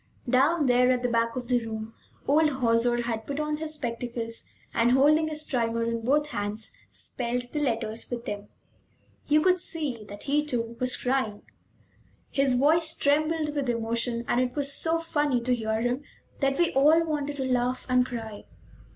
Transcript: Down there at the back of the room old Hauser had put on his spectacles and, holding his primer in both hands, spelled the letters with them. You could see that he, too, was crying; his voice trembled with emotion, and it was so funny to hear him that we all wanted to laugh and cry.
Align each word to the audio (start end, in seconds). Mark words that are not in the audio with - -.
Down 0.27 0.65
there 0.65 0.89
at 0.89 1.03
the 1.03 1.09
back 1.09 1.35
of 1.35 1.47
the 1.47 1.63
room 1.63 1.93
old 2.27 2.49
Hauser 2.49 3.03
had 3.03 3.27
put 3.27 3.39
on 3.39 3.57
his 3.57 3.75
spectacles 3.75 4.47
and, 4.73 4.93
holding 4.93 5.27
his 5.27 5.43
primer 5.43 5.83
in 5.83 6.01
both 6.03 6.29
hands, 6.29 6.75
spelled 6.89 7.43
the 7.51 7.59
letters 7.61 8.09
with 8.09 8.25
them. 8.25 8.47
You 9.27 9.41
could 9.43 9.59
see 9.59 10.03
that 10.05 10.23
he, 10.23 10.43
too, 10.43 10.75
was 10.79 10.97
crying; 10.97 11.43
his 12.31 12.55
voice 12.55 12.95
trembled 12.97 13.53
with 13.53 13.69
emotion, 13.69 14.25
and 14.27 14.39
it 14.41 14.55
was 14.55 14.73
so 14.73 14.97
funny 14.97 15.39
to 15.41 15.53
hear 15.53 15.79
him 15.81 16.01
that 16.39 16.57
we 16.57 16.73
all 16.73 17.05
wanted 17.05 17.35
to 17.35 17.45
laugh 17.45 17.85
and 17.87 18.03
cry. 18.03 18.45